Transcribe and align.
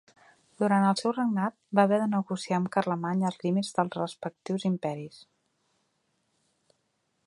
Durant 0.61 0.85
el 0.91 0.95
seu 1.01 1.13
regnat 1.17 1.55
va 1.79 1.83
haver 1.89 1.99
de 2.03 2.07
negociar 2.15 2.59
amb 2.61 2.71
Carlemany 2.77 3.23
els 3.31 3.39
límits 3.45 3.77
dels 3.79 4.01
respectius 4.01 4.69
imperis. 4.75 5.25